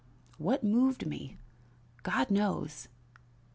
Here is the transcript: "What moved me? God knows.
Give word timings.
"What 0.39 0.63
moved 0.63 1.05
me? 1.05 1.37
God 2.01 2.31
knows. 2.31 2.87